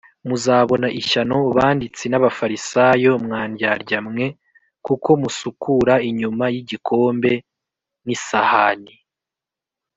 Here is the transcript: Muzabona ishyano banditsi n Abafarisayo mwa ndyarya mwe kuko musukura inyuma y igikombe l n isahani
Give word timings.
Muzabona 0.27 0.87
ishyano 0.99 1.37
banditsi 1.57 2.03
n 2.07 2.13
Abafarisayo 2.19 3.11
mwa 3.25 3.41
ndyarya 3.51 3.99
mwe 4.07 4.25
kuko 4.85 5.09
musukura 5.21 5.93
inyuma 6.09 6.45
y 6.53 6.57
igikombe 6.61 7.31
l 7.39 7.43
n 8.05 8.07
isahani 8.15 8.93